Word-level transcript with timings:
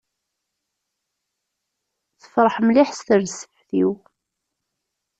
Tefreḥ 2.21 2.55
mliḥ 2.65 2.89
s 2.93 2.99
terzeft-iw. 3.07 3.91